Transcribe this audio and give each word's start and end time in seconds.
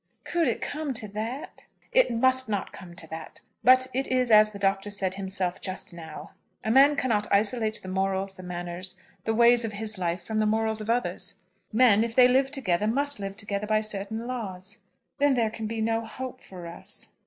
"Could 0.23 0.47
it 0.47 0.61
come 0.63 0.95
to 0.95 1.07
that?" 1.09 1.65
"It 1.91 2.09
must 2.09 2.49
not 2.49 2.71
come 2.71 2.95
to 2.95 3.05
that. 3.11 3.41
But 3.63 3.85
it 3.93 4.07
is 4.07 4.31
as 4.31 4.51
the 4.51 4.57
Doctor 4.57 4.89
said 4.89 5.13
himself 5.13 5.61
just 5.61 5.93
now; 5.93 6.31
a 6.63 6.71
man 6.71 6.95
cannot 6.95 7.31
isolate 7.31 7.79
the 7.83 7.87
morals, 7.87 8.33
the 8.33 8.41
manners, 8.41 8.95
the 9.25 9.35
ways 9.35 9.63
of 9.63 9.73
his 9.73 9.99
life 9.99 10.23
from 10.25 10.39
the 10.39 10.47
morals 10.47 10.81
of 10.81 10.89
others. 10.89 11.35
Men, 11.71 12.03
if 12.03 12.15
they 12.15 12.27
live 12.27 12.49
together, 12.49 12.87
must 12.87 13.19
live 13.19 13.37
together 13.37 13.67
by 13.67 13.81
certain 13.81 14.25
laws." 14.25 14.79
"Then 15.19 15.35
there 15.35 15.51
can 15.51 15.67
be 15.67 15.81
no 15.81 16.03
hope 16.03 16.41
for 16.41 16.65
us." 16.65 17.09